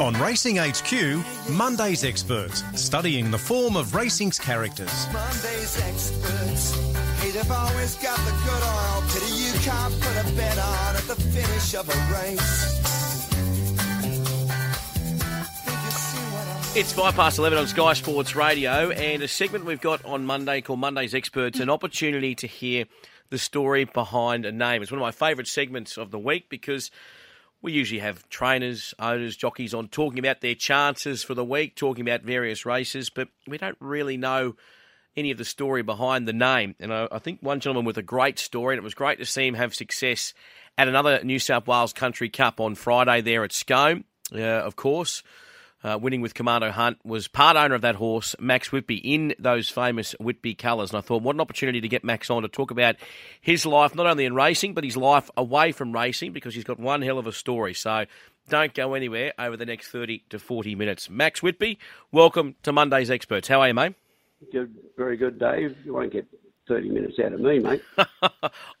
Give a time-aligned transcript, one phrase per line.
[0.00, 5.08] On Racing HQ, Monday's Experts, studying the form of racing's characters.
[5.12, 6.76] Monday's experts.
[7.20, 9.02] Hey, they've always got the good oil.
[9.08, 13.26] Pity you can't put a bet on at the finish of a race.
[15.64, 19.28] Think you see what I'm It's five past 11 on Sky Sports Radio, and a
[19.28, 22.84] segment we've got on Monday called Monday's Experts, an opportunity to hear
[23.30, 24.80] the story behind a name.
[24.80, 26.92] It's one of my favourite segments of the week because
[27.60, 32.06] we usually have trainers, owners, jockeys on talking about their chances for the week, talking
[32.06, 34.54] about various races, but we don't really know
[35.16, 36.76] any of the story behind the name.
[36.78, 39.26] And I, I think one gentleman with a great story, and it was great to
[39.26, 40.32] see him have success
[40.76, 45.24] at another New South Wales Country Cup on Friday there at Scone, uh, of course.
[45.84, 49.68] Uh, winning with Commando Hunt was part owner of that horse, Max Whitby, in those
[49.68, 50.90] famous Whitby colours.
[50.90, 52.96] And I thought, what an opportunity to get Max on to talk about
[53.40, 56.80] his life, not only in racing, but his life away from racing, because he's got
[56.80, 57.74] one hell of a story.
[57.74, 58.06] So
[58.48, 61.08] don't go anywhere over the next 30 to 40 minutes.
[61.08, 61.78] Max Whitby,
[62.10, 63.46] welcome to Monday's Experts.
[63.46, 63.94] How are you, mate?
[64.50, 65.76] Good, very good, Dave.
[65.84, 66.26] You won't get
[66.66, 67.82] 30 minutes out of me, mate.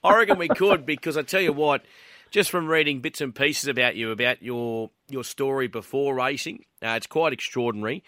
[0.02, 1.82] I reckon we could because I tell you what,
[2.30, 6.90] just from reading bits and pieces about you, about your your story before racing, uh,
[6.90, 8.04] it's quite extraordinary,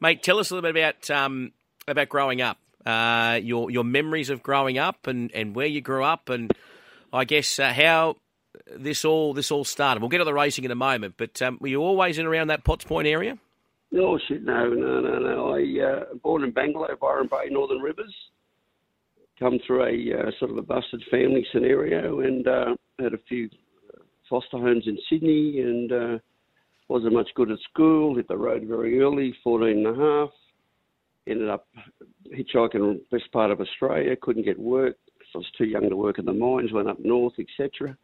[0.00, 0.22] mate.
[0.22, 1.52] Tell us a little bit about um,
[1.88, 6.04] about growing up, uh, your your memories of growing up, and, and where you grew
[6.04, 6.52] up, and
[7.12, 8.16] I guess uh, how
[8.74, 10.00] this all this all started.
[10.00, 12.48] We'll get to the racing in a moment, but um, were you always in around
[12.48, 13.38] that Potts Point area?
[13.94, 15.54] oh, shit, no, no, no, no.
[15.54, 18.14] I uh, born in Bangalow, Byron Bay, Northern Rivers.
[19.38, 23.48] Come through a uh, sort of a busted family scenario and uh, had a few
[24.28, 26.18] foster homes in Sydney and uh,
[26.88, 28.16] wasn't much good at school.
[28.16, 30.30] Hit the road very early, 14 and a half.
[31.26, 31.66] Ended up
[32.32, 34.16] hitchhiking the best part of Australia.
[34.16, 34.96] Couldn't get work.
[35.34, 36.72] I was too young to work in the mines.
[36.72, 37.96] Went up north, etc.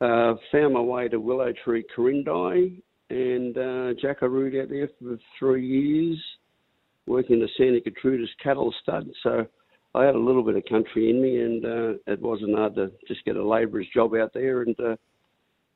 [0.00, 5.66] Uh, found my way to Willow Tree, Quirindi, and uh, jackarooed out there for three
[5.66, 6.18] years,
[7.06, 9.10] working the Santa Gertrudis cattle stud.
[9.22, 9.46] So
[9.94, 12.92] I had a little bit of country in me, and uh, it wasn't hard to
[13.08, 14.96] just get a labourer's job out there, and uh,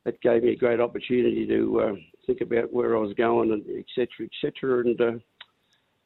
[0.06, 1.92] it gave me a great opportunity to uh,
[2.26, 4.80] think about where I was going, and et cetera, et cetera.
[4.84, 5.18] And uh,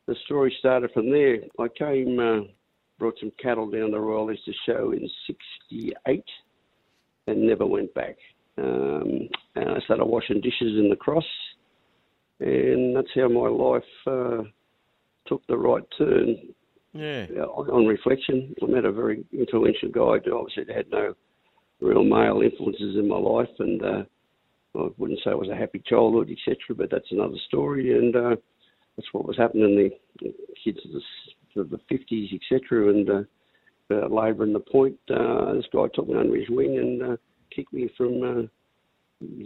[0.07, 1.39] the story started from there.
[1.59, 2.49] I came, uh,
[2.99, 6.25] brought some cattle down the Royal Easter Show in '68,
[7.27, 8.17] and never went back.
[8.57, 11.27] Um, and I started washing dishes in the cross,
[12.41, 14.43] and that's how my life uh,
[15.27, 16.37] took the right turn.
[16.95, 17.27] Yeah.
[17.59, 20.19] On on reflection, I met a very influential guy.
[20.25, 21.15] who Obviously, had no
[21.81, 24.03] real male influences in my life, and uh,
[24.77, 26.77] I wouldn't say it was a happy childhood, etc.
[26.77, 28.37] But that's another story, and uh,
[28.97, 29.65] that's what was happening.
[29.65, 30.79] in The kids
[31.57, 32.91] of the, 50s, etc.
[32.91, 33.23] And uh,
[33.91, 37.17] uh, labouring the point, uh, this guy took me under his wing and uh,
[37.55, 38.43] kicked me from uh,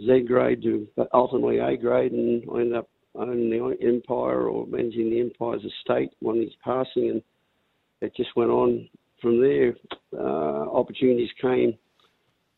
[0.05, 5.09] Z grade to ultimately A grade, and I ended up owning the empire or managing
[5.09, 7.23] the empire's estate when he's passing, and
[8.03, 8.87] it just went on
[9.21, 9.73] from there.
[10.13, 11.77] Uh, opportunities came.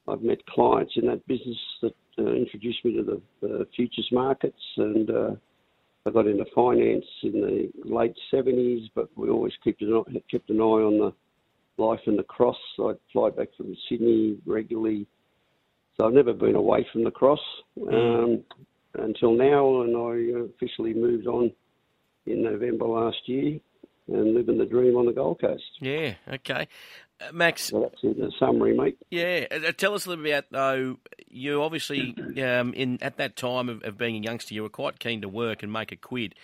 [0.08, 3.04] I've met clients in that business that uh, introduced me to
[3.42, 5.32] the uh, futures markets, and uh,
[6.06, 8.90] I got into finance in the late 70s.
[8.96, 12.58] But we always kept an eye, kept an eye on the life in the cross.
[12.80, 15.08] I'd fly back from Sydney regularly,
[15.96, 17.40] so I've never been away from the cross
[17.92, 18.44] um,
[18.96, 21.52] until now, and I officially moved on
[22.26, 23.60] in November last year
[24.08, 25.64] and living the dream on the Gold Coast.
[25.80, 26.16] Yeah.
[26.32, 26.68] Okay.
[27.22, 28.98] Uh, Max, So that's in a summary, mate.
[29.10, 30.98] Yeah, uh, tell us a little bit about though.
[31.30, 35.00] You obviously, um, in at that time of, of being a youngster, you were quite
[35.00, 36.36] keen to work and make a quid.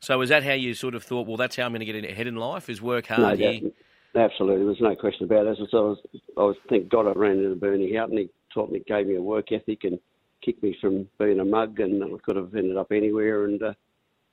[0.00, 1.26] So is that how you sort of thought?
[1.26, 3.38] Well, that's how I'm going to get ahead in life: is work hard.
[3.38, 3.70] No, here.
[4.14, 4.66] absolutely.
[4.66, 5.58] There's no question about it.
[5.60, 5.98] As I was,
[6.36, 8.18] I was, thank God I ran into Bernie Houghton.
[8.18, 9.98] He taught me, gave me a work ethic and
[10.42, 13.44] kicked me from being a mug, and I could have ended up anywhere.
[13.44, 13.72] And uh,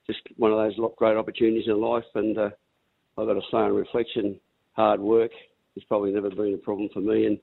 [0.06, 2.04] just one of those great opportunities in life.
[2.14, 2.50] And uh,
[3.18, 4.38] I've got to say, on reflection,
[4.74, 5.32] hard work
[5.74, 7.26] has probably never been a problem for me.
[7.26, 7.38] And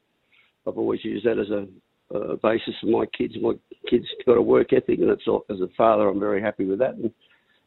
[0.66, 3.36] I've always used that as a, a basis for my kids.
[3.42, 3.54] My
[3.90, 6.80] kids got a work ethic, and it's all, as a father, I'm very happy with
[6.80, 6.96] that.
[6.96, 7.12] And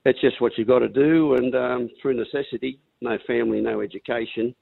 [0.04, 1.34] that's just what you've got to do.
[1.34, 4.54] And um, through necessity, no family, no education,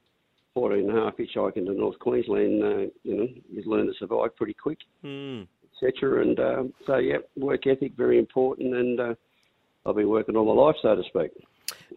[0.55, 4.35] 14 and a half hitchhiking to North Queensland, uh, you know, you learn to survive
[4.37, 5.43] pretty quick, Hmm.
[5.71, 6.23] etc.
[6.23, 8.75] And um, so, yeah, work ethic, very important.
[8.75, 9.15] And uh,
[9.85, 11.31] I've been working all my life, so to speak.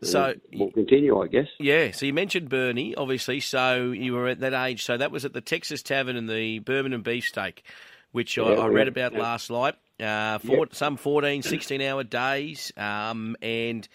[0.03, 1.47] So- we'll continue, I guess.
[1.59, 1.91] Yeah.
[1.91, 3.39] So you mentioned Bernie, obviously.
[3.39, 4.83] So you were at that age.
[4.83, 7.63] So that was at the Texas Tavern and the Bourbon and Beefsteak,
[8.11, 9.19] which I, Yeah, I read yeah, about yeah.
[9.21, 9.75] last night.
[9.99, 12.71] Uh, four, Some 14, 16 hour days.
[12.77, 13.87] Um, and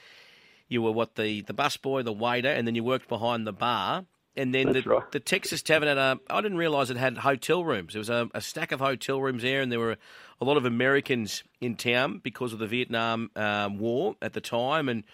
[0.68, 4.04] you were what the the busboy, the waiter, and then you worked behind the bar.
[4.36, 5.12] and then That's the, right.
[5.12, 6.18] the Texas Tavern had a.
[6.28, 7.94] I didn't realise it had hotel rooms.
[7.94, 9.96] There was a, a stack of hotel rooms there, and there were
[10.40, 14.88] a lot of Americans in town because of the Vietnam um, War at the time,
[14.88, 15.04] and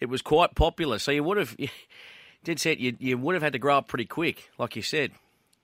[0.00, 0.98] it was quite popular.
[0.98, 1.56] So you would have,
[2.44, 5.12] did set you you would have had to grow up pretty quick, like you said.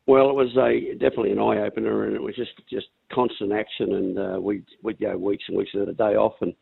[0.07, 3.95] Well, it was a definitely an eye opener, and it was just just constant action,
[3.95, 6.55] and uh, we we'd go weeks and weeks without a day off, and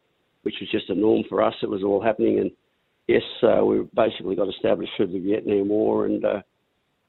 [0.43, 1.55] which was just a norm for us.
[1.63, 2.51] It was all happening, and
[3.09, 6.43] yes, uh, we basically got established through the Vietnam War, and uh,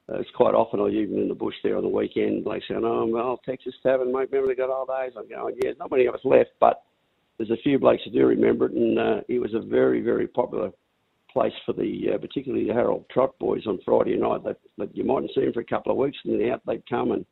[0.08, 2.82] uh, it's quite often I even in the bush there on the weekend, like saying,
[2.84, 6.06] "Oh, well, Texas Tavern, mate, remember the good old days?" I'm going, "Yeah, not many
[6.06, 6.82] of us left, but
[7.38, 10.26] there's a few blokes who do remember it, and uh, it was a very very
[10.26, 10.70] popular."
[11.32, 14.44] Place for the uh, particularly the Harold Trot boys on Friday night.
[14.44, 16.88] That, that you mightn't see them for a couple of weeks, and then out they'd
[16.88, 17.26] come and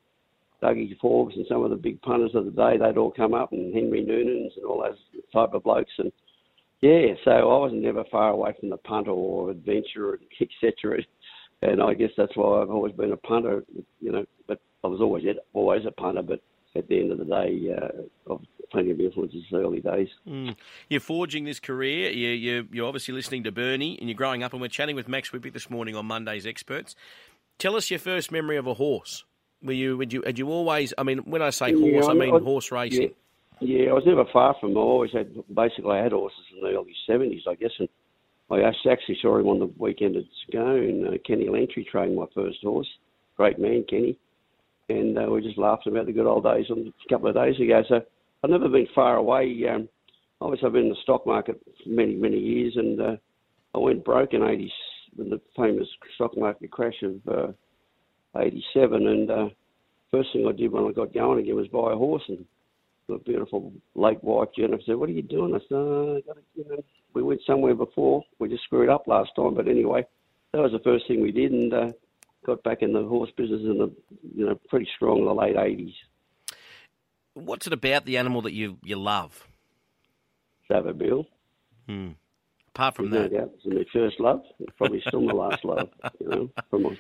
[0.63, 3.53] Dougie Forbes and some of the big punters of the day, they'd all come up,
[3.53, 4.99] and Henry Noonans and all those
[5.33, 5.91] type of blokes.
[5.99, 6.13] And
[6.81, 10.99] yeah, so I wasn't never far away from the punter or adventure, etc.
[11.63, 13.65] And I guess that's why I've always been a punter,
[14.01, 14.25] you know.
[14.47, 16.23] But I was always always a punter.
[16.23, 16.41] But
[16.77, 17.77] at the end of the day,
[18.31, 18.37] uh,
[18.71, 20.09] plenty of influences the early days.
[20.27, 20.57] Mm.
[20.89, 22.11] You're forging this career.
[22.11, 24.53] You, you, you're obviously listening to Bernie, and you're growing up.
[24.53, 26.95] And we're chatting with Max Whitby this morning on Monday's Experts.
[27.59, 29.25] Tell us your first memory of a horse.
[29.63, 30.93] Were you, would you, had you always?
[30.99, 33.11] I mean, when I say Yeah, horse, I I- mean I- horse racing.
[33.61, 34.77] Yeah, I was never far from.
[34.77, 37.89] I always had basically I had horses in the early seventies, I guess, and
[38.51, 41.07] I actually saw him on the weekend at Scone.
[41.07, 42.89] Uh, Kenny Lantry trained my first horse.
[43.37, 44.19] Great man, Kenny,
[44.99, 47.83] and uh, we just laughed about the good old days a couple of days ago.
[47.89, 48.01] So
[48.43, 49.67] I've never been far away.
[49.69, 49.89] Um,
[50.41, 53.17] obviously, I've been in the stock market for many, many years, and uh,
[53.75, 54.71] I went broke in '80s
[55.17, 59.49] with the famous stock market crash of uh, '87, and uh,
[60.11, 62.45] first thing I did when I got going again was buy a horse and
[63.09, 66.41] the beautiful lake wife Jennifer said, "What are you doing?" I said, oh, I gotta,
[66.55, 66.83] you know,
[67.15, 68.23] "We went somewhere before.
[68.39, 70.07] We just screwed up last time." But anyway,
[70.53, 71.93] that was the first thing we did, and uh,
[72.45, 73.93] got back in the horse business in the,
[74.35, 75.95] you know, pretty strong in the late '80s.
[77.35, 79.47] What's it about the animal that you you love?
[80.71, 81.27] Savabeel,
[81.87, 82.11] hmm.
[82.69, 84.43] Apart from no that, doubt, was my first love.
[84.79, 86.97] Probably still my last love, you know, from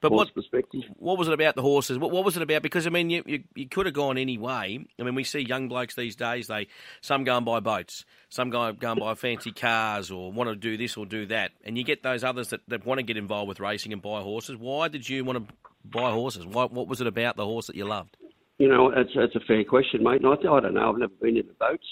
[0.00, 0.82] but horse what perspective.
[0.98, 1.98] what was it about the horses?
[1.98, 2.62] What, what was it about?
[2.62, 4.84] Because I mean, you, you you could have gone any way.
[4.98, 6.46] I mean, we see young blokes these days.
[6.46, 6.68] They
[7.00, 10.56] some go and buy boats, some go go and buy fancy cars, or want to
[10.56, 11.52] do this or do that.
[11.64, 14.20] And you get those others that, that want to get involved with racing and buy
[14.20, 14.56] horses.
[14.56, 15.54] Why did you want to
[15.84, 16.46] buy horses?
[16.46, 18.16] Why, what was it about the horse that you loved?
[18.58, 20.22] You know, that's that's a fair question, mate.
[20.22, 20.90] And I, I don't know.
[20.90, 21.86] I've never been into boats.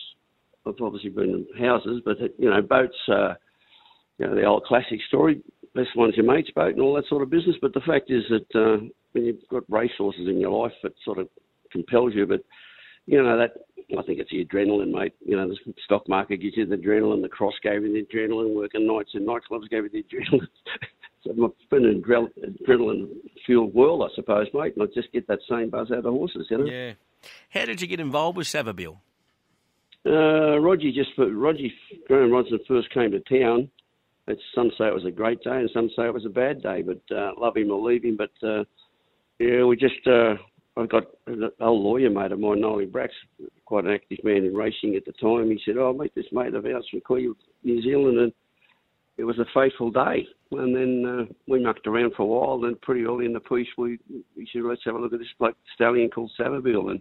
[0.66, 2.96] I've obviously been in houses, but you know, boats.
[3.08, 3.34] Uh,
[4.18, 5.42] you know, the old classic story.
[5.76, 7.56] Best one's your mate's boat and all that sort of business.
[7.60, 11.18] But the fact is that uh, when you've got racehorses in your life, it sort
[11.18, 11.28] of
[11.70, 12.26] compels you.
[12.26, 12.42] But
[13.06, 13.52] you know that
[13.96, 15.14] I think it's the adrenaline, mate.
[15.24, 17.22] You know, the stock market gives you the adrenaline.
[17.22, 18.54] The cross gave you the adrenaline.
[18.54, 20.48] Working nights in nightclubs gave you the adrenaline.
[21.24, 23.08] so it's been an adrenaline
[23.44, 24.74] fueled world, I suppose, mate.
[24.76, 26.64] And I just get that same buzz out of horses, you know.
[26.64, 26.92] Yeah.
[27.50, 28.98] How did you get involved with Savabeel?
[30.04, 31.64] Uh, Roger just Roger
[32.06, 33.68] Graeme Rogerson first came to town.
[34.28, 36.62] It's, some say it was a great day, and some say it was a bad
[36.62, 36.82] day.
[36.82, 38.16] But uh, love him or leave him.
[38.16, 38.64] But uh,
[39.38, 40.34] yeah, we just uh,
[40.76, 43.10] I got an old lawyer mate of mine, Nolly Brax,
[43.64, 45.50] quite an active man in racing at the time.
[45.50, 48.32] He said, "Oh, meet this mate of ours from Queen, New Zealand," and
[49.16, 50.26] it was a fateful day.
[50.52, 52.60] And then uh, we mucked around for a while.
[52.60, 53.98] Then pretty early in the piece, we
[54.36, 57.00] we said, "Let's have a look at this bloke stallion called Savabeel." And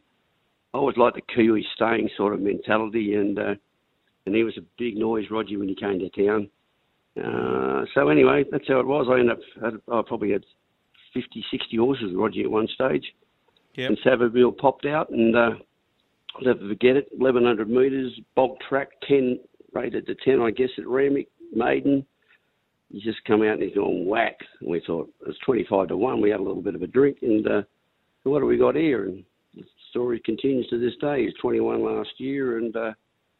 [0.74, 3.56] I always liked the Kiwi staying sort of mentality, and uh,
[4.26, 6.50] and he was a big noise, Roger, when he came to town.
[7.18, 9.08] Uh, so anyway, that's how it was.
[9.10, 10.44] I ended up, had, I probably had
[11.14, 13.06] 50, 60 horses with Roger at one stage.
[13.76, 13.90] Yep.
[13.90, 15.52] And Savabeel popped out, and uh,
[16.36, 17.08] I'll never forget it.
[17.12, 19.40] 1100 metres, bog track, 10,
[19.74, 22.06] rated to 10, I guess, at Randwick, Maiden.
[22.92, 24.38] He's just come out and he's gone whack.
[24.62, 26.22] And we thought it was 25 to 1.
[26.22, 27.62] We had a little bit of a drink, and uh,
[28.24, 29.06] what have we got here?
[29.06, 29.24] And
[29.56, 31.24] the story continues to this day.
[31.24, 32.94] He's 21 last year, and uh,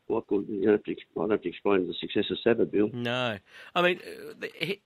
[0.08, 2.94] what could, you know, have to, I don't have to explain the success of Savabeel.
[2.94, 3.38] No,
[3.74, 4.80] I mean uh, the,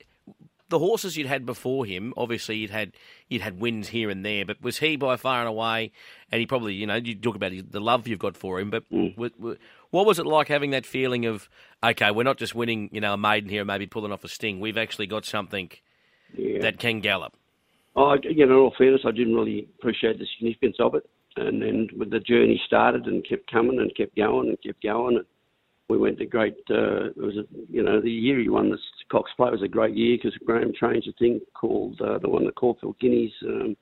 [0.68, 2.14] the horses you'd had before him.
[2.16, 2.92] Obviously, you'd had
[3.28, 5.90] you'd had wins here and there, but was he by far and away?
[6.30, 8.88] And he probably, you know, you talk about the love you've got for him, but
[8.90, 9.16] Mm.
[9.16, 9.54] wa-
[9.90, 11.48] what was it like having that feeling of
[11.82, 14.28] okay, we're not just winning, you know, a maiden here, and maybe pulling off a
[14.28, 14.60] sting.
[14.60, 15.70] We've actually got something
[16.36, 16.60] Yeah.
[16.60, 17.34] that can gallop.
[17.96, 21.08] I, you know, in all fairness, I didn't really appreciate the significance of it.
[21.46, 25.16] And then with the journey started and kept coming and kept going and kept going.
[25.16, 25.26] And
[25.88, 28.78] we went to great, uh, it was, a, you know, the year he won the
[29.10, 32.44] Cox Plate was a great year because Graham changed a thing called, uh, the one
[32.44, 33.32] that Caulfield Guineas.
[33.44, 33.76] Um,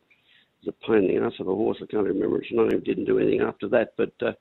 [0.65, 1.79] was a pain in the ass of a horse.
[1.83, 2.83] I can't remember its name.
[2.85, 3.93] Didn't do anything after that.
[3.97, 4.33] But uh,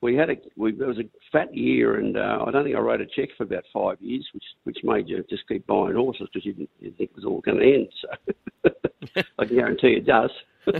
[0.00, 2.80] we had a we it was a fat year, and uh, I don't think I
[2.80, 6.28] wrote a check for about five years, which which made you just keep buying horses
[6.32, 7.88] because you didn't you think it was all going to end.
[8.02, 10.30] So I can guarantee it does.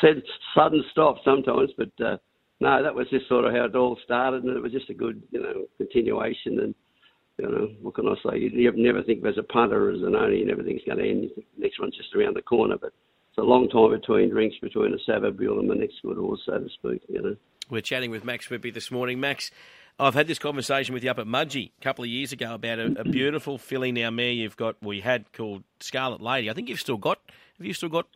[0.00, 0.22] Said
[0.54, 2.16] sudden stop sometimes, but uh,
[2.60, 4.94] no, that was just sort of how it all started, and it was just a
[4.94, 6.60] good you know continuation.
[6.60, 6.74] And
[7.38, 8.38] you know what can I say?
[8.38, 10.28] You, never think as a punter as an owner,
[10.62, 11.30] think it's going to end.
[11.58, 12.92] Next one's just around the corner, but
[13.30, 16.58] it's a long time between drinks between a Savabeel and the next good horse, so
[16.58, 17.02] to speak.
[17.08, 17.36] You know.
[17.70, 19.20] We're chatting with Max Whitby this morning.
[19.20, 19.50] Max,
[19.98, 22.78] I've had this conversation with you up at Mudgee a couple of years ago about
[22.78, 26.50] a, a beautiful filly now mare you've got, we had called Scarlet Lady.
[26.50, 27.20] I think you've still got,
[27.58, 28.06] have you still got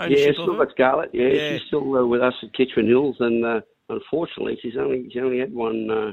[0.00, 0.64] Yeah, of still her?
[0.64, 1.10] got Scarlett.
[1.12, 1.48] Yeah, Yeah.
[1.58, 5.38] she's still uh, with us at Kitchener Hills, and uh, unfortunately, she's only she's only
[5.38, 6.12] had one uh,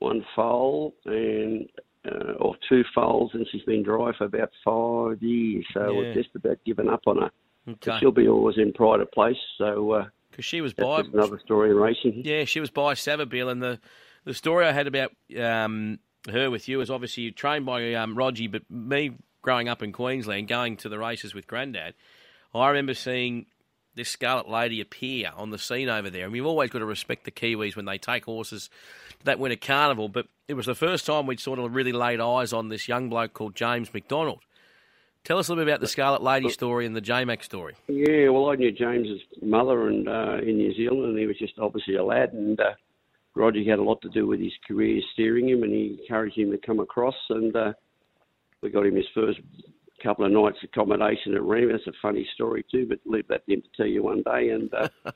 [0.00, 1.68] one foal and
[2.06, 5.64] uh, or two foals, and she's been dry for about five years.
[5.72, 5.90] So Yeah.
[5.90, 7.30] we're just about given up on her.
[7.66, 7.98] But Okay.
[8.00, 9.38] she'll be always in pride of place.
[9.56, 12.22] So uh, Because she was by, another story in racing.
[12.24, 13.80] yeah, she was by Savabeel, and the,
[14.24, 15.98] the story I had about um,
[16.30, 19.92] her with you is obviously you trained by um, Rogie, but me growing up in
[19.92, 21.94] Queensland, going to the races with Grandad,
[22.54, 23.46] I remember seeing
[23.94, 26.24] this Scarlet Lady appear on the scene over there.
[26.24, 28.70] And we've always got to respect the Kiwis when they take horses
[29.24, 30.08] that winter carnival.
[30.08, 33.08] But it was the first time we'd sort of really laid eyes on this young
[33.08, 34.40] bloke called James McDonald.
[35.24, 37.74] Tell us a little bit about the Scarlet Lady story and the J-Mac story.
[37.88, 41.58] Yeah, well, I knew James's mother and uh, in New Zealand, and he was just
[41.58, 42.34] obviously a lad.
[42.34, 42.72] And uh,
[43.34, 46.50] Roger had a lot to do with his career, steering him, and he encouraged him
[46.50, 47.14] to come across.
[47.30, 47.72] And uh,
[48.60, 49.40] we got him his first
[50.04, 51.70] couple of nights accommodation at Rem.
[51.72, 54.50] That's a funny story too, but leave that to him to tell you one day.
[54.50, 54.88] And uh,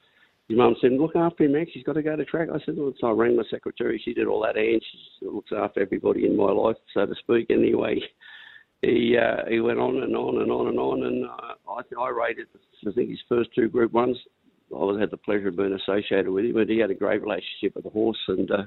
[0.49, 1.71] his mum said, "Look after him, Max.
[1.73, 4.01] He's got to go to track." I said, "Well, so I rang my secretary.
[4.05, 7.47] She did all that, and she looks after everybody in my life, so to speak."
[7.51, 8.01] Anyway
[8.83, 12.09] he uh, he went on and on and on and on, and uh, I, I
[12.11, 12.47] rated
[12.87, 14.17] I think his first two Group Ones.
[14.77, 17.75] I had the pleasure of being associated with him, and he had a great relationship
[17.75, 18.63] with the horse, and uh,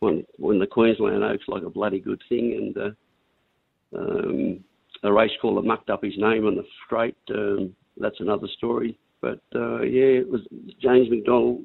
[0.00, 4.64] when when the Queensland Oaks like a bloody good thing, and uh, um,
[5.04, 7.16] a race caller mucked up his name on the straight.
[7.30, 10.40] Um, that's another story, but uh, yeah, it was
[10.82, 11.62] James McDonald,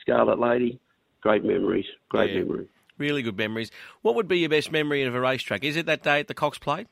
[0.00, 0.78] Scarlet Lady.
[1.22, 2.40] Great memories, great Yeah.
[2.42, 2.68] memory.
[2.98, 3.70] Really good memories.
[4.02, 5.64] What would be your best memory of a racetrack?
[5.64, 6.86] Is it that day at the Cox Plate?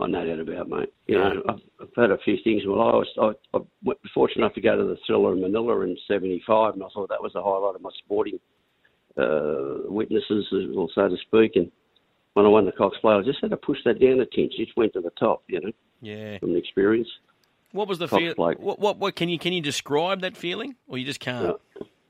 [0.00, 0.92] I know that about, mate.
[1.06, 2.62] You know, I've, I've had a few things.
[2.66, 5.82] Well, I was I, I was fortunate enough to go to the Thriller in Manila
[5.82, 8.40] in '75, and I thought that was the highlight of my sporting
[9.18, 11.52] uh, witnesses, or so to speak.
[11.56, 11.70] And
[12.34, 14.54] when I won the Cox Plate, I just had to push that down a tinge.
[14.58, 16.38] It went to the top, you know, Yeah.
[16.38, 17.08] from the experience.
[17.72, 18.34] What was the Cox feel?
[18.36, 21.56] What, what what can you can you describe that feeling, or you just can't?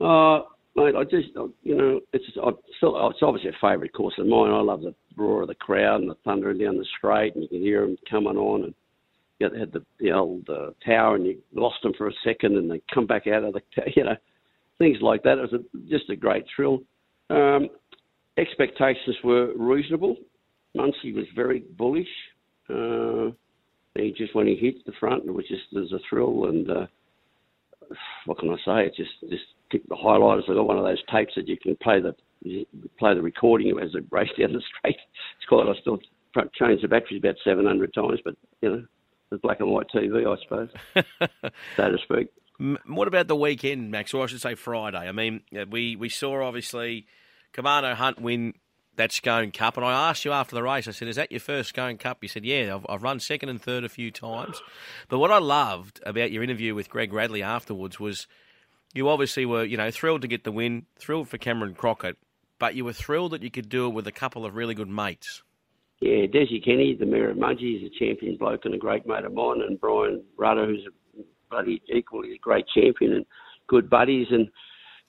[0.00, 0.40] Uh,
[0.74, 4.26] mate, I just, uh, you know, it's I still, it's obviously a favourite course of
[4.26, 4.50] mine.
[4.50, 7.48] I love the roar of the crowd and the thundering down the straight, and you
[7.48, 8.74] can hear them coming on, and
[9.38, 12.68] you had the, the old uh, tower, and you lost them for a second, and
[12.68, 13.62] they come back out of the,
[13.96, 14.16] you know,
[14.78, 15.38] things like that.
[15.38, 16.82] It was a, just a great thrill.
[17.30, 17.68] Um,
[18.36, 20.16] expectations were reasonable.
[20.74, 22.06] Muncie was very bullish.
[22.68, 23.30] Uh,
[23.94, 26.86] he just when he hit the front, it was just there's a thrill, and uh,
[28.24, 28.86] what can I say?
[28.86, 30.48] It's just just keep the highlighters.
[30.48, 32.14] I got one of those tapes that you can play the
[32.98, 34.96] play the recording as it race down the straight.
[35.36, 35.66] It's quite.
[35.66, 35.98] I still
[36.54, 38.84] changed the batteries about 700 times, but you know,
[39.30, 40.68] it's black and white TV, I suppose,
[41.76, 42.28] so to speak.
[42.86, 44.14] What about the weekend, Max?
[44.14, 44.98] Or I should say Friday.
[44.98, 47.06] I mean, we, we saw obviously
[47.52, 48.54] Commando Hunt win
[48.96, 50.86] that Scone Cup, and I asked you after the race.
[50.86, 53.48] I said, "Is that your first Scone Cup?" You said, "Yeah, I've, I've run second
[53.48, 54.60] and third a few times."
[55.08, 58.26] But what I loved about your interview with Greg Radley afterwards was
[58.94, 62.18] you obviously were, you know, thrilled to get the win, thrilled for Cameron Crockett,
[62.58, 64.88] but you were thrilled that you could do it with a couple of really good
[64.88, 65.42] mates.
[66.00, 69.24] Yeah, Desi Kenny, the mayor of Mudgee, is a champion bloke and a great mate
[69.24, 73.26] of mine, and Brian Rudder, who's a bloody equally a great champion and
[73.68, 74.26] good buddies.
[74.30, 74.48] And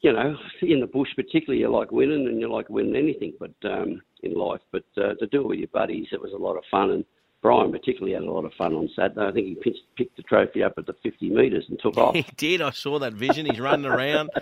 [0.04, 3.54] you know, in the bush particularly, you like winning and you like winning anything, but
[3.64, 4.60] um, in life.
[4.72, 6.92] But uh, to do it with your buddies, it was a lot of fun.
[6.92, 7.06] And
[7.42, 9.26] Brian particularly had a lot of fun on Saturday.
[9.26, 12.16] I think he picked, picked the trophy up at the 50 metres and took off.
[12.16, 12.62] He did.
[12.62, 13.46] I saw that vision.
[13.46, 14.30] He's running around.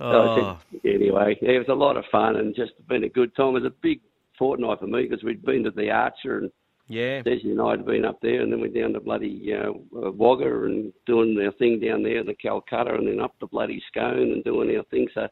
[0.00, 3.08] Oh, I said, anyway, yeah, it was a lot of fun and just been a
[3.08, 3.48] good time.
[3.48, 4.00] It was a big
[4.38, 6.52] fortnight for me because we'd been to the Archer and
[6.88, 7.22] yeah.
[7.22, 10.10] Desi and I had been up there, and then we're down to bloody uh, uh,
[10.10, 13.82] Wagga and doing our thing down there, in the Calcutta, and then up to bloody
[13.88, 15.06] Scone and doing our thing.
[15.14, 15.28] So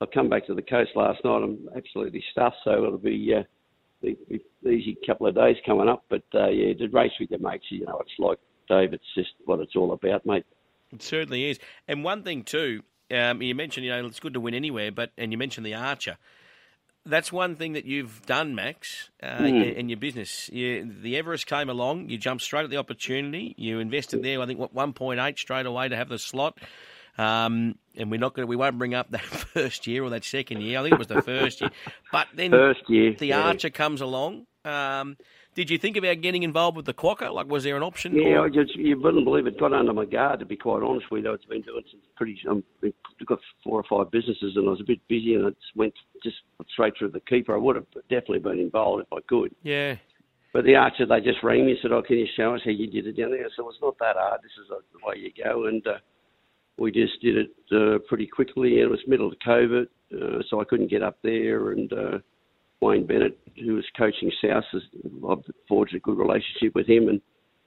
[0.00, 1.42] I've come back to the coast last night.
[1.42, 3.42] I'm absolutely stuffed, so it'll be uh,
[4.02, 4.16] be
[4.64, 6.04] easy couple of days coming up.
[6.10, 8.92] But uh, yeah, to race with your mates, you know, it's like Dave.
[8.92, 10.44] It's just what it's all about, mate.
[10.92, 11.58] It certainly is.
[11.88, 15.12] And one thing too, um, you mentioned, you know, it's good to win anywhere, but
[15.16, 16.18] and you mentioned the Archer.
[17.06, 20.50] That's one thing that you've done, Max, uh, in, in your business.
[20.52, 23.54] You, the Everest came along, you jumped straight at the opportunity.
[23.56, 26.58] You invested there, I think, what one point eight straight away to have the slot.
[27.18, 28.48] Um, and we're not going.
[28.48, 29.22] We won't bring up that
[29.54, 30.78] first year or that second year.
[30.78, 31.70] I think it was the first year.
[32.12, 33.40] But then First year, the yeah.
[33.40, 34.46] Archer comes along.
[34.64, 35.16] Um,
[35.56, 37.32] did you think about getting involved with the Quokka?
[37.32, 38.14] Like, was there an option?
[38.14, 39.58] Yeah, or- I just, you wouldn't believe it.
[39.58, 41.32] Got under my guard, to be quite honest with you.
[41.32, 42.38] It's been doing some pretty.
[42.48, 42.92] Um, we've
[43.26, 45.94] got four or five businesses, and I was a bit busy, and I just went
[46.22, 46.36] just
[46.70, 47.54] straight through the keeper.
[47.54, 49.52] I would have definitely been involved if I could.
[49.62, 49.96] yeah.
[50.52, 52.70] But the Archer, they just rang me and said, "Oh, can you show us how
[52.70, 54.40] you did it down there?" So it's not that hard.
[54.42, 55.98] This is uh, the way you go, and uh,
[56.78, 58.74] we just did it uh, pretty quickly.
[58.80, 61.72] And it was middle of COVID, uh, so I couldn't get up there.
[61.72, 62.18] And uh,
[62.80, 64.64] Wayne Bennett, who was coaching South,
[65.28, 67.20] I've forged a good relationship with him, and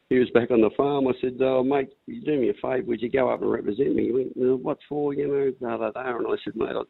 [0.09, 1.07] he was back on the farm.
[1.07, 2.83] I said, "Oh, mate, you do me a favour.
[2.87, 5.77] Would you go up and represent me?" He went, "Uh, "What for?" You know, da
[5.77, 6.17] da da.
[6.17, 6.87] And I said, "Mate, I'll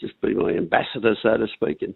[0.00, 1.94] just be my ambassador, so to speak." And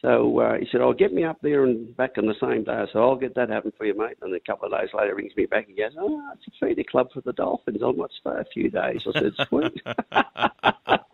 [0.00, 2.72] so uh, he said, "I'll get me up there and back on the same day."
[2.72, 5.16] I said, "I'll get that happen for you, mate." And a couple of days later,
[5.16, 7.82] he rings me back and goes, "Oh, it's a feeder club for the Dolphins.
[7.84, 11.00] I might stay a few days." I said, "Sweet."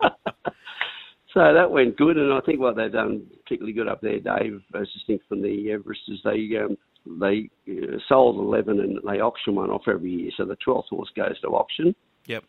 [1.37, 4.59] so that went good, and I think what they've done particularly good up there, Dave,
[4.73, 6.75] as distinct from the Everest, is they um,
[7.19, 10.31] they uh, sold eleven and they auction one off every year.
[10.35, 11.93] So the twelfth horse goes to auction.
[12.25, 12.43] Yep.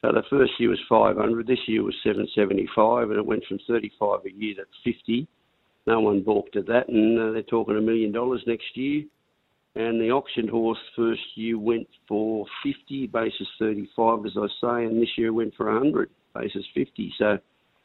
[0.00, 4.20] So the first year was 500, this year was 775, and it went from 35
[4.24, 5.28] a year to 50.
[5.86, 9.04] No one balked at that, and uh, they're talking a million dollars next year.
[9.74, 15.00] And the auctioned horse first year went for 50 basis 35, as I say, and
[15.00, 17.12] this year went for 100 basis 50.
[17.18, 17.38] So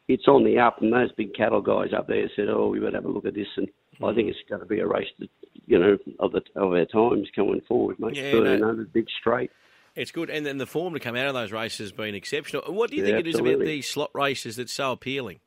[0.08, 2.98] it's on the up, and those big cattle guys up there said, "Oh, we better
[2.98, 3.68] have a look at this." And
[4.04, 5.30] I think it's going to be a race, that,
[5.66, 8.16] you know, of the of our times going forward, mate.
[8.16, 8.40] Yeah, no.
[8.40, 9.52] 1300 big straight.
[9.96, 12.64] It's good, and then the form to come out of those races has been exceptional.
[12.74, 15.40] What do you Yeah, think it is about these slot races that's so appealing?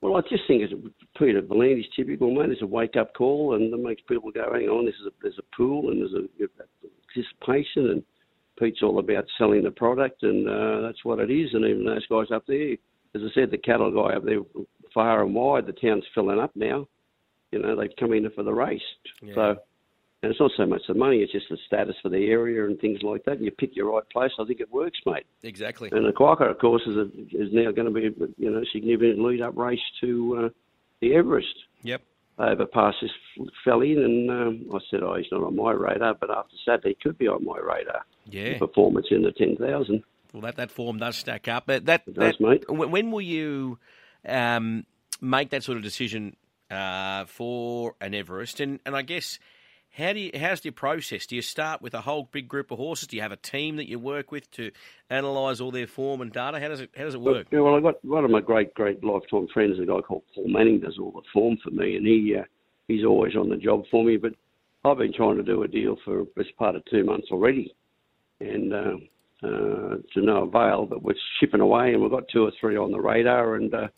[0.00, 0.72] Well, I just think it's
[1.18, 2.50] Peter V'landys typical, mate.
[2.50, 5.10] It's a wake up call, and it makes people go, "Hang on, this is a,
[5.22, 6.46] there's a pool and there's a
[7.16, 8.02] anticipation." And
[8.58, 11.54] Pete's all about selling the product, and uh, that's what it is.
[11.54, 12.76] And even those guys up there,
[13.14, 14.40] as I said, the cattle guy up there,
[14.92, 16.86] far and wide, the town's filling up now.
[17.52, 18.82] You know, they've come in for the race.
[19.22, 19.34] Yeah.
[19.34, 19.56] So,
[20.22, 22.80] and it's not so much the money; it's just the status for the area and
[22.80, 23.36] things like that.
[23.36, 24.32] And you pick your right place.
[24.40, 25.26] I think it works, mate.
[25.42, 25.90] Exactly.
[25.92, 29.20] And the Quokka, of course, is, a, is now going to be you know significant
[29.20, 30.48] lead up race to uh,
[31.00, 31.54] the Everest.
[31.82, 32.02] Yep.
[32.36, 32.94] Overpass
[33.64, 36.88] fell in, and um, I said, "Oh, he's not on my radar." But after Saturday,
[36.88, 38.04] he could be on my radar.
[38.24, 38.58] Yeah.
[38.58, 40.02] Performance in the ten thousand.
[40.34, 41.64] Well, that, that form does stack up.
[41.66, 42.64] But that, It does, that mate.
[42.68, 43.78] When, will you
[44.26, 44.84] um,
[45.20, 46.36] make that sort of decision
[46.70, 48.60] uh, for an Everest?
[48.60, 49.38] And and I guess
[49.96, 51.26] how do you how's your process?
[51.26, 53.06] Do you start with a whole big group of horses?
[53.06, 54.72] Do you have a team that you work with to
[55.08, 56.58] analyse all their form and data?
[56.58, 57.46] How does it how does it work?
[57.52, 60.48] Yeah, well, I got one of my great, great lifetime friends, a guy called Paul
[60.48, 62.42] Manning, does all the form for me, and he uh,
[62.88, 64.16] he's always on the job for me.
[64.16, 64.34] But
[64.84, 67.72] I've been trying to do a deal for best part of two months already,
[68.40, 68.96] and uh,
[69.44, 70.86] uh, to no avail.
[70.86, 73.88] But we're shipping away, and we've got two or three on the radar, and uh,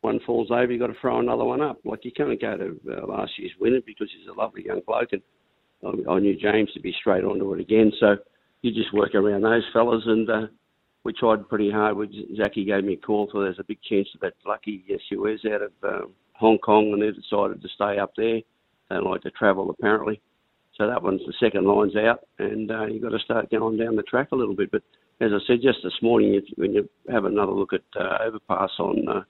[0.00, 1.78] one falls over, you've got to throw another one up.
[1.84, 5.12] Like you can't go to uh, last year's winner because he's a lovely young bloke,
[5.12, 5.22] and
[5.84, 7.92] I, I knew James to be straight onto it again.
[7.98, 8.16] So
[8.62, 10.46] you just work around those fellas, and uh,
[11.04, 11.96] we tried pretty hard.
[11.96, 15.62] With Zachy gave me a call, so there's a big chance that lucky SUS out
[15.62, 18.40] of um, Hong Kong, and they've decided to stay up there.
[18.90, 20.20] They like to travel apparently.
[20.78, 23.96] So that one's the second line's out, and uh, you've got to start going down
[23.96, 24.70] the track a little bit.
[24.70, 24.82] But
[25.20, 28.70] as I said just this morning, if, when you have another look at uh, Overpass
[28.78, 29.22] on uh,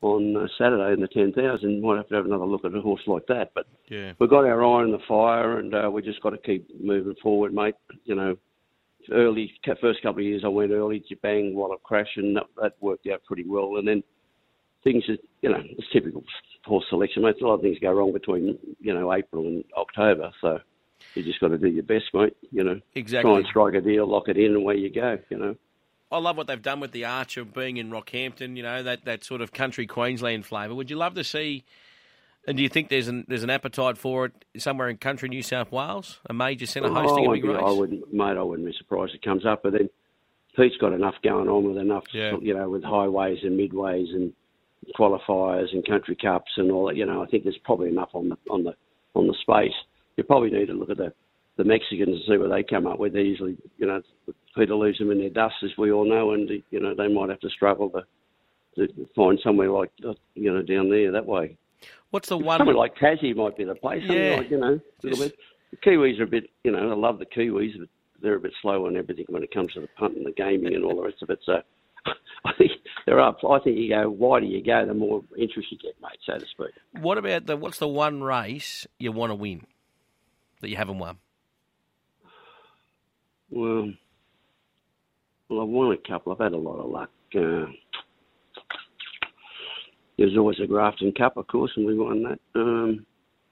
[0.00, 2.80] on uh, Saturday in the 10,000, you might have to have another look at a
[2.80, 3.52] horse like that.
[3.54, 4.14] But Yeah.
[4.18, 7.14] we've got our eye on the fire, and uh, we just got to keep moving
[7.22, 7.76] forward, mate.
[8.04, 8.36] You know,
[9.12, 12.72] early first couple of years I went early, to bang, wallop crash, and that, that
[12.80, 13.76] worked out pretty well.
[13.76, 14.02] And then
[14.84, 16.24] things, are, you know, it's typical
[16.64, 17.40] horse selection, mate.
[17.40, 20.60] A lot of things go wrong between you know April and October, so
[21.14, 22.36] you just got to do your best, mate.
[22.50, 23.30] You know, exactly.
[23.30, 25.18] try and strike a deal, lock it in, and away you go.
[25.30, 25.56] You know.
[26.10, 28.56] I love what they've done with the Archer being in Rockhampton.
[28.56, 30.74] You know that, that sort of country Queensland flavour.
[30.74, 31.64] Would you love to see?
[32.46, 35.42] And do you think there's an there's an appetite for it somewhere in country New
[35.42, 36.20] South Wales?
[36.28, 37.64] A major centre oh, hosting Oh, a big I wouldn't- race.
[37.64, 38.36] I wouldn't, mate.
[38.36, 39.62] I wouldn't be surprised if it comes up.
[39.62, 39.88] But then
[40.56, 42.36] Pete's got enough going on with enough, Yeah.
[42.42, 44.32] you know, with highways and midways and
[44.98, 46.96] qualifiers and country cups and all that.
[46.96, 48.74] You know, I think there's probably enough on the on the
[49.14, 49.74] on the space.
[50.16, 51.12] You probably need to look at the
[51.56, 53.12] the Mexicans and see what they come up with.
[53.12, 54.02] They usually, you know,
[54.56, 57.30] Peter leaves them in their dust, as we all know, and you know they might
[57.30, 58.04] have to struggle to
[58.76, 61.56] to find somewhere like uh, you know down there that way.
[62.10, 62.58] What's the one?
[62.58, 64.02] Somewhere like Tassie might be the place.
[64.06, 64.36] Yeah.
[64.38, 65.36] like, you know, a little bit.
[65.70, 67.88] The Kiwis are a bit, you know, I love the Kiwis, but
[68.20, 70.74] they're a bit slow on everything when it comes to the punt and the gaming
[70.74, 71.38] and all the rest of it.
[71.44, 71.62] So
[72.44, 72.72] I think
[73.06, 73.38] they're up.
[73.48, 76.46] I think you go wider you go, the more interest you get, mate, so to
[76.46, 76.74] speak.
[77.00, 79.66] What about the what's the one race you want to win
[80.60, 81.18] that you haven't won?
[83.50, 83.92] Well,
[85.48, 86.32] well, I've won a couple.
[86.32, 87.10] I've had a lot of luck.
[87.34, 87.66] Uh,
[90.18, 92.38] there's always a Grafton Cup, of course, and we won that.
[92.54, 93.06] Um,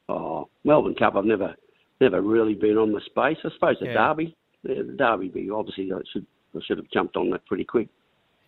[0.08, 1.54] oh, Melbourne Cup, I've never
[2.00, 3.36] never really been on the space.
[3.44, 4.08] I suppose the Yeah.
[4.08, 7.64] Derby, the, the Derby, be obviously I should I should have jumped on that pretty
[7.64, 7.88] quick.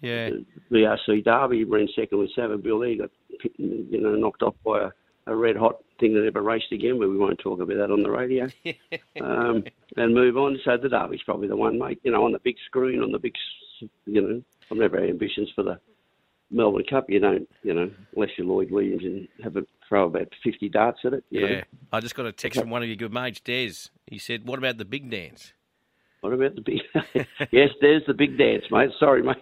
[0.03, 0.31] Yeah.
[0.71, 2.91] The VRC Derby ran second with Savabeel.
[2.91, 3.11] He got
[3.57, 7.09] you know knocked off by a, a red hot thing that never raced again, but
[7.09, 8.49] we won't talk about that on the radio.
[9.23, 9.65] um,
[9.97, 10.59] and move on.
[10.65, 12.01] So the Derby's probably the one, mate.
[12.03, 13.35] You know, on the big screen, on the big,
[14.05, 15.79] you know, I've never had ambitions for the
[16.51, 17.09] Melbourne Cup.
[17.09, 21.01] You don't, you know, unless you're Lloyd Williams and have a throw about 50 darts
[21.05, 21.25] at it.
[21.31, 21.47] Yeah.
[21.47, 21.63] Know.
[21.93, 23.91] I just got a text from one of your good mates, Des.
[24.07, 25.53] He said, What about the big dance?
[26.23, 26.81] What about the big?
[27.51, 28.91] yes, there's the big dance, mate.
[28.99, 29.37] Sorry, mate.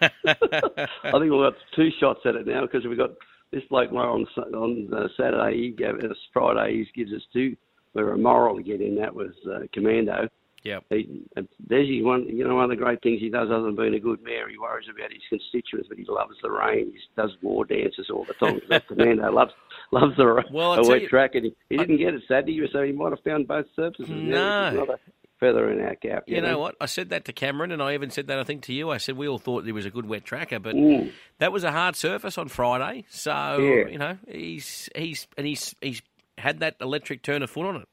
[0.00, 3.10] I think we've got two shots at it now because we've got
[3.50, 5.56] this bloke on on uh, Saturday.
[5.58, 6.76] He gave us Friday.
[6.94, 7.56] He gives us two.
[7.94, 8.94] We were moral to get in.
[8.96, 10.28] That was uh, Commando.
[10.62, 10.84] Yep.
[10.90, 11.22] He,
[11.68, 12.28] there's his one.
[12.28, 14.48] You know, one of the great things he does, other than being a good mayor,
[14.48, 16.92] he worries about his constituents, but he loves the rain.
[16.92, 18.60] He does war dances all the time.
[18.70, 19.52] that Commando loves
[19.90, 22.84] loves the Well, I wet you- track, and he, he didn't get it Saturday, so
[22.84, 24.08] he might have found both surfaces.
[24.08, 24.96] No.
[25.42, 26.24] Yeah, which is another feather in our cap.
[26.26, 26.76] You know what?
[26.80, 28.90] I said that to Cameron, and I even said that I think to you.
[28.90, 31.12] I said we all thought there was a good wet tracker, but Mm.
[31.38, 33.04] that was a hard surface on Friday.
[33.08, 33.88] So Yeah.
[33.90, 36.02] you know he's he's and he's he's
[36.38, 37.88] had that electric turn of foot on it.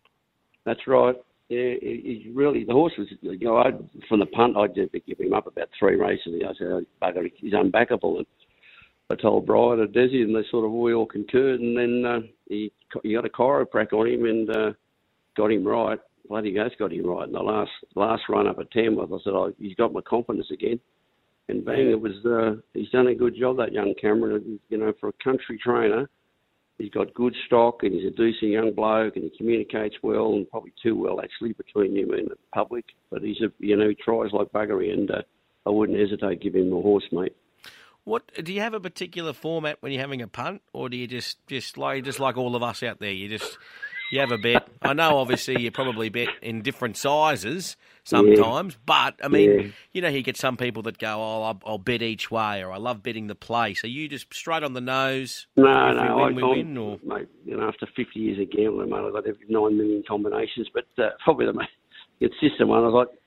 [0.66, 1.16] That's right.
[1.50, 3.08] Yeah, he, he really the horse was.
[3.22, 3.72] You know, I
[4.08, 6.42] from the punt, I did give him up about three races.
[6.48, 8.18] I said, oh, bugger, he's unbackable.
[8.18, 8.26] And
[9.10, 11.60] I told Brian and Desi, and they sort of we all concurred.
[11.60, 12.72] And then uh, he
[13.04, 14.74] he got a chiroprac on him and uh,
[15.36, 16.00] got him right.
[16.30, 19.12] Bloody ghost got him right in the last last run up at Tamworth.
[19.12, 20.80] I said, oh, he's got my confidence again.
[21.48, 22.14] And bang, it was.
[22.24, 24.60] Uh, he's done a good job, that young Cameron.
[24.70, 26.08] You know, for a country trainer,
[26.78, 30.50] he's got good stock and he's a decent young bloke and he communicates well and
[30.50, 32.86] probably too well actually between him and the public.
[33.10, 35.22] But he's a you know he tries like buggery and uh,
[35.66, 37.36] I wouldn't hesitate give him a horse, mate.
[38.06, 41.06] What do you have a particular format when you're having a punt, or do you
[41.06, 43.12] just just like just like all of us out there?
[43.12, 43.58] You just
[44.12, 44.68] you have a bet.
[44.82, 49.68] I know, obviously, you probably bet in different sizes sometimes, but I mean, Yeah.
[49.92, 52.72] you know, you get some people that go, "Oh, I'll, I'll bet each way," or
[52.72, 55.48] "I love betting the play." So you just straight on the nose.
[55.56, 57.28] No, no, we win, we I, win, or mate.
[57.46, 60.68] You know, after 50 years of gambling, mate, I've got every nine million combinations.
[60.74, 61.70] But uh, probably the most
[62.20, 62.80] consistent one.
[62.84, 63.20] I was like,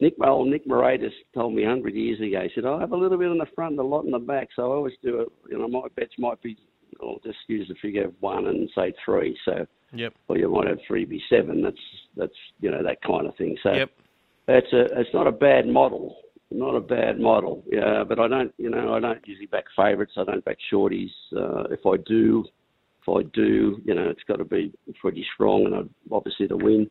[0.00, 2.42] Nick, old Nick Moraitis told me 100 years ago.
[2.42, 4.18] He said, I have a little bit in the front and a lot in the
[4.18, 5.28] back, so I always do it.
[5.48, 6.56] You know, my bets might be.
[7.00, 9.36] I'll just use the figure of one and say three.
[9.44, 11.62] So, yep, or you might have three be seven.
[11.62, 11.76] That's
[12.16, 13.56] that's you know that kind of thing.
[13.62, 13.90] So yep.
[14.48, 16.16] it's a it's not a bad model,
[16.50, 17.62] not a bad model.
[17.70, 20.12] Yeah, but I don't you know I don't usually back favourites.
[20.16, 21.10] I don't back shorties.
[21.36, 22.44] Uh, if I do,
[23.02, 26.56] if I do, you know it's got to be pretty strong, and I obviously to
[26.56, 26.90] win.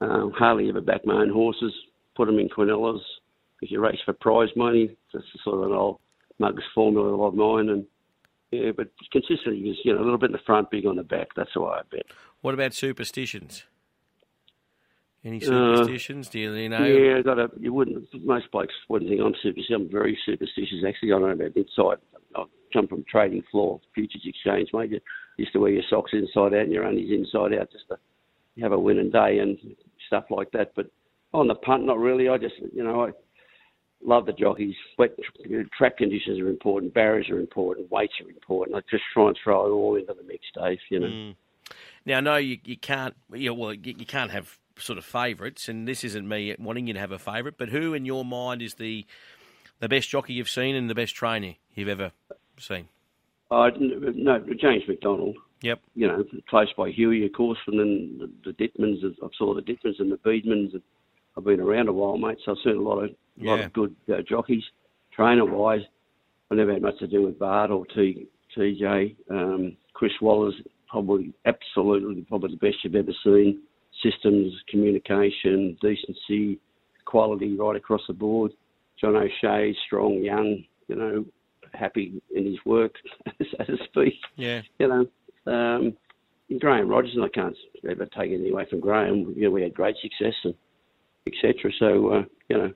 [0.00, 1.72] Um, hardly ever back my own horses.
[2.16, 3.00] Put them in Quinellas
[3.58, 4.96] because you race for prize money.
[5.12, 6.00] That's sort of an old
[6.38, 7.86] mugs formula of mine, and
[8.52, 11.02] yeah, but consistently is you know a little bit in the front, big on the
[11.02, 11.28] back.
[11.34, 12.06] That's the way I bet.
[12.42, 13.64] What about superstitions?
[15.24, 16.28] Any Uh, superstitions?
[16.28, 16.84] do you, you know?
[16.84, 17.50] Yeah, I got a.
[17.58, 18.06] You wouldn't.
[18.24, 19.74] Most blokes wouldn't think I'm superstitious.
[19.74, 20.84] I'm very superstitious.
[20.86, 21.98] Actually, I don't know about inside.
[22.36, 24.90] I've come from trading floor, futures exchange, mate.
[24.90, 25.00] You
[25.36, 27.96] used to wear your socks inside out and your undies inside out just to
[28.60, 29.58] have a winning day and
[30.08, 30.72] stuff like that.
[30.74, 30.90] But
[31.32, 32.28] on the punt, not really.
[32.28, 33.10] I just, you know, I
[34.04, 34.74] love the jockeys.
[34.98, 35.16] Wet
[35.76, 36.94] track conditions are important.
[36.94, 37.90] Barriers are important.
[37.90, 38.76] Weights are important.
[38.76, 40.78] I just try and throw it all into the mix, Dave.
[40.90, 41.06] You know.
[41.06, 41.34] Mm.
[42.04, 43.14] Now, no, you, you can't.
[43.32, 46.86] You know, well, you, you can't have sort of favourites, and this isn't me wanting
[46.86, 47.56] you to have a favourite.
[47.56, 49.06] But who, in your mind, is the
[49.80, 52.12] the best jockey you've seen and the best trainer you've ever
[52.58, 52.88] seen?
[53.50, 55.36] Uh, no, James McDonald.
[55.62, 55.80] Yep.
[55.94, 59.04] you know, close by Huey, of course, and then the, the Dittmans.
[59.22, 60.72] I've saw the Dittmans and the Beadmans.
[60.72, 60.82] And
[61.36, 63.66] I've been around a while, mate, so I've seen a lot of a lot Yeah.
[63.66, 64.64] of good uh, jockeys.
[65.14, 65.82] Trainer wise,
[66.50, 69.16] I never had much to do with Bart or T, TJ.
[69.30, 70.54] Um, Chris Waller's
[70.88, 73.62] probably absolutely probably the best you've ever seen.
[74.02, 76.58] Systems, communication, decency,
[77.04, 78.52] quality right across the board.
[79.00, 81.24] John O'Shea, strong, young, you know,
[81.74, 82.94] happy in his work,
[83.38, 84.62] so to speak Yeah.
[84.78, 85.96] you know, um,
[86.60, 87.56] Graham Rogers, and I can't
[87.88, 89.32] ever take anything away from Graham.
[89.36, 90.54] You know, we had great success and
[91.26, 91.70] etc.
[91.78, 92.72] So, uh, you know,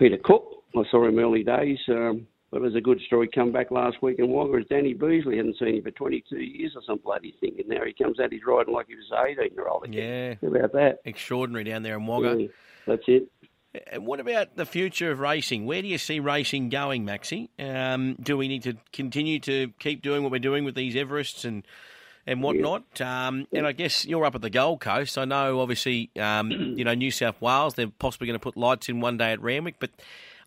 [0.00, 1.78] Peter Cook, I saw him early days.
[1.88, 4.56] Um, but there's a good story come back last week in Wagga.
[4.56, 5.36] It's Danny Beasley.
[5.36, 7.54] Hadn't seen him for 22 years or some bloody thing.
[7.58, 10.38] And now he comes out, he's riding like he was 18 year old again.
[10.42, 10.48] Yeah.
[10.48, 11.00] How about that?
[11.04, 12.40] Extraordinary down there in Wagga.
[12.40, 12.48] Yeah,
[12.86, 13.28] that's it.
[13.92, 15.64] And what about the future of racing?
[15.66, 17.50] Where do you see racing going, Maxi?
[17.60, 21.44] Um, do we need to continue to keep doing what we're doing with these Everests
[21.44, 21.64] and
[22.30, 23.00] and whatnot.
[23.00, 25.18] Um, and I guess you're up at the Gold Coast.
[25.18, 27.74] I know, obviously, um, you know New South Wales.
[27.74, 29.90] They're possibly going to put lights in one day at Randwick, but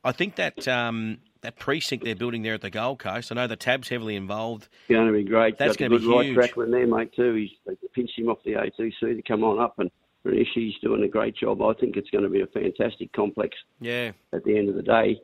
[0.04, 3.32] I think that um, that precinct they're building there at the Gold Coast.
[3.32, 4.70] I know the Tab's heavily involved.
[4.88, 5.58] It's Going to be great.
[5.58, 6.36] That's going to be good right huge.
[6.36, 7.12] track there, mate.
[7.16, 7.34] Too.
[7.34, 9.92] He's they pinched him off the ATC to come on up, and
[10.26, 11.62] He's doing a great job.
[11.62, 14.14] I think it's going to be a fantastic complex Yeah.
[14.32, 15.20] at the end of the day.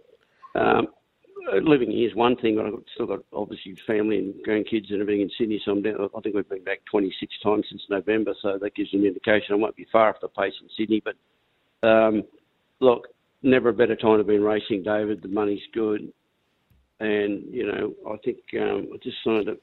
[0.55, 0.87] Um,
[1.63, 5.21] living here is one thing, but I've still got obviously family and grandkids and everything
[5.21, 5.61] in Sydney.
[5.63, 8.93] So I'm down, I think we've been back 26 times since November, so that gives
[8.93, 9.53] an indication.
[9.53, 12.23] I won't be far off the pace in Sydney, but um,
[12.79, 13.07] look,
[13.43, 15.21] never a better time to be in racing, David.
[15.21, 16.11] The money's good,
[16.99, 19.57] and you know I think um, I just signed up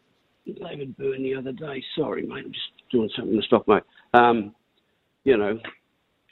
[0.46, 1.82] David Byrne the other day.
[1.96, 3.82] Sorry, mate, I'm just doing something in the stock, mate.
[4.14, 4.54] Um,
[5.24, 5.58] you know,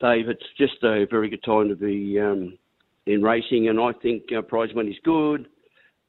[0.01, 2.19] Dave, it's just a very good time to be.
[2.21, 2.59] Um,
[3.07, 5.49] in racing, and I think uh, prize money's good.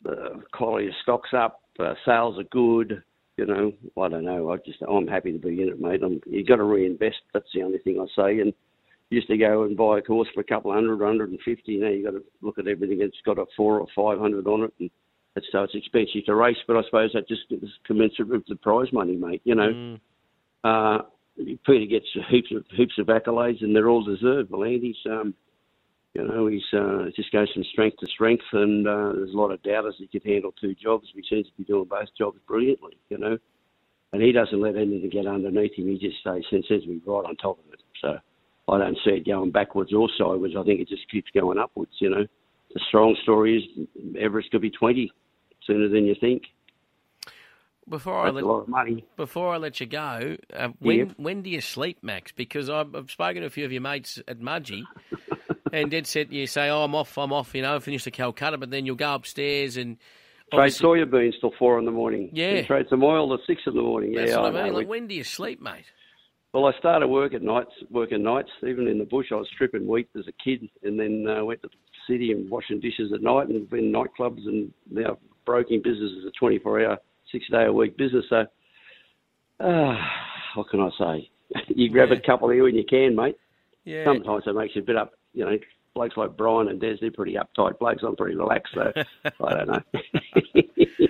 [0.04, 3.04] The quality of stocks up, uh, sales are good.
[3.38, 4.52] You know, I don't know.
[4.52, 6.02] I just I'm happy to be in it, mate.
[6.04, 7.18] I'm, you got to reinvest.
[7.34, 8.40] That's the only thing I say.
[8.40, 8.54] And
[9.10, 11.78] used to go and buy a course for a couple of hundred, hundred and fifty.
[11.78, 13.00] Now you got to look at everything.
[13.02, 14.90] It's got a four or five hundred on it, and
[15.36, 16.58] it's, so it's expensive to race.
[16.66, 19.42] But I suppose that just is commensurate with the prize money, mate.
[19.44, 19.72] You know.
[19.74, 20.00] Mm.
[20.64, 21.04] Uh,
[21.38, 24.50] Peter gets heaps of heaps of accolades, and they're all deserved.
[24.50, 25.34] V'landys, um,
[26.16, 29.52] you know, he's uh, just goes from strength to strength, and uh, there's a lot
[29.52, 31.08] of doubters he could handle two jobs.
[31.14, 33.38] He seems to be doing both jobs brilliantly, you know,
[34.14, 35.90] and he doesn't let anything get underneath him.
[35.90, 37.82] He just stays seems to be right on top of it.
[38.02, 38.18] So
[38.74, 40.54] I don't see it going backwards or sideways.
[40.58, 41.92] I think it just keeps going upwards.
[42.00, 42.26] You know,
[42.74, 45.12] the strong story is Everest could be 20
[45.68, 46.44] sooner than you think.
[47.88, 49.06] Before I let a lot of money.
[49.16, 51.14] before I let you go, uh, when Yeah.
[51.18, 52.32] when do you sleep, Max?
[52.32, 54.82] Because I've, I've spoken to a few of your mates at Mudgee,
[55.76, 58.58] and Dad said you say, "Oh, I'm off, I'm off," you know, finish the Calcutta,
[58.58, 59.98] but then you'll go upstairs and
[60.52, 62.30] Trade obviously- soybeans till four in the morning.
[62.34, 62.50] Yeah.
[62.52, 64.14] And trade some oil till six in the morning.
[64.14, 64.64] That's yeah, what I, know.
[64.66, 64.74] mean.
[64.74, 65.86] Like, when do you sleep, mate?
[66.54, 69.28] Well, I started work at nights, working nights, even in the bush.
[69.32, 71.74] I was stripping wheat as a kid, and then uh, went to the
[72.14, 76.26] city and washing dishes at night, and been in nightclubs, and now broking business is
[76.26, 76.98] a 24-hour,
[77.32, 78.26] six-day-a-week business.
[78.30, 78.46] So,
[79.60, 79.96] uh,
[80.56, 81.30] what can I say?
[81.76, 82.18] you grab Yeah.
[82.18, 83.36] a couple here when you can, mate.
[83.86, 84.06] Yeah.
[84.06, 85.14] Sometimes it makes you a bit up.
[85.34, 85.58] You know,
[85.94, 88.04] blokes like Brian and Des, they're pretty uptight blokes.
[88.04, 88.92] I'm pretty relaxed, so
[89.26, 89.82] I don't know.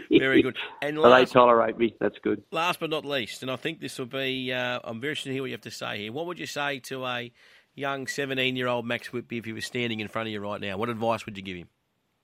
[0.20, 0.56] Very good.
[0.82, 1.96] And but they tolerate me.
[2.00, 2.44] That's good.
[2.52, 5.34] last but not least, and I think this will be, uh, I'm very interested to
[5.34, 6.12] hear what you have to say here.
[6.12, 7.32] What would you say to a
[7.74, 10.62] young 17 year old Max Whitby if he was standing in front of you right
[10.62, 10.78] now?
[10.78, 11.68] What advice would you give him?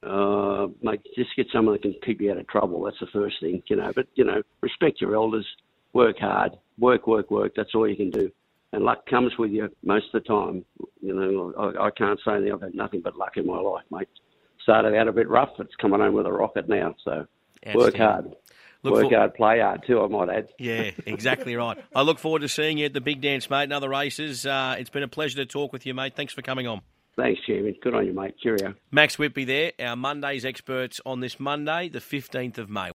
[0.04, 2.84] uh, mate, just get someone that can keep you out of trouble.
[2.84, 3.92] That's the first thing, you know.
[3.94, 5.46] But you know, respect your elders,
[5.94, 7.54] work hard, work, work, work.
[7.56, 8.32] That's all you can do.
[8.74, 10.64] And luck comes with you most of the time.
[11.02, 13.84] You know, I, I can't say that I've had nothing but luck in my life,
[13.92, 14.08] mate.
[14.64, 15.50] Started out a bit rough.
[15.58, 16.96] But it's coming home with a rocket now.
[17.04, 17.26] So
[17.74, 18.32] work hard,
[18.84, 20.02] Look work for- hard, play hard too.
[20.02, 20.48] I might add.
[20.58, 21.78] Yeah, exactly right.
[21.96, 24.46] I look forward to seeing you at the big dance, mate, and other races.
[24.46, 26.16] Uh, it's been a pleasure to talk with you, mate.
[26.16, 26.82] Thanks for coming on.
[27.18, 27.76] Thanks, Chairman.
[27.84, 28.36] Good on you, mate.
[28.42, 28.74] Cheerio.
[28.90, 32.90] Max Whitby there, our Monday's experts on this Monday, the 15th of May.